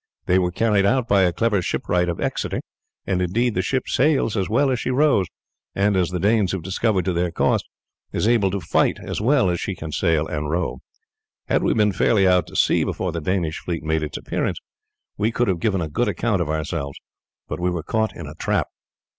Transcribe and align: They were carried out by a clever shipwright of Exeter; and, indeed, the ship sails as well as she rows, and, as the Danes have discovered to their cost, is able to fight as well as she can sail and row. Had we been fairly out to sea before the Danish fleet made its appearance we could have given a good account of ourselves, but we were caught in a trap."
They 0.25 0.39
were 0.39 0.49
carried 0.49 0.83
out 0.83 1.07
by 1.07 1.21
a 1.21 1.31
clever 1.31 1.61
shipwright 1.61 2.09
of 2.09 2.19
Exeter; 2.19 2.61
and, 3.05 3.21
indeed, 3.21 3.53
the 3.53 3.61
ship 3.61 3.83
sails 3.87 4.35
as 4.35 4.49
well 4.49 4.71
as 4.71 4.79
she 4.79 4.89
rows, 4.89 5.27
and, 5.75 5.95
as 5.95 6.09
the 6.09 6.19
Danes 6.19 6.53
have 6.53 6.63
discovered 6.63 7.05
to 7.05 7.13
their 7.13 7.29
cost, 7.29 7.69
is 8.11 8.27
able 8.27 8.49
to 8.49 8.59
fight 8.59 8.97
as 8.99 9.21
well 9.21 9.47
as 9.51 9.59
she 9.59 9.75
can 9.75 9.91
sail 9.91 10.25
and 10.25 10.49
row. 10.49 10.79
Had 11.49 11.61
we 11.61 11.75
been 11.75 11.91
fairly 11.91 12.27
out 12.27 12.47
to 12.47 12.55
sea 12.55 12.83
before 12.83 13.11
the 13.11 13.21
Danish 13.21 13.59
fleet 13.59 13.83
made 13.83 14.01
its 14.01 14.17
appearance 14.17 14.57
we 15.19 15.31
could 15.31 15.47
have 15.47 15.59
given 15.59 15.81
a 15.81 15.87
good 15.87 16.07
account 16.07 16.41
of 16.41 16.49
ourselves, 16.49 16.97
but 17.47 17.59
we 17.59 17.69
were 17.69 17.83
caught 17.83 18.15
in 18.15 18.25
a 18.25 18.33
trap." 18.33 18.69